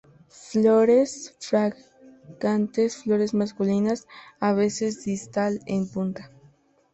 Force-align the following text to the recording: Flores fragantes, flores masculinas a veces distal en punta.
Flores 0.49 1.37
fragantes, 1.39 2.95
flores 3.03 3.35
masculinas 3.35 4.07
a 4.39 4.51
veces 4.51 5.05
distal 5.05 5.59
en 5.67 5.87
punta. 5.87 6.31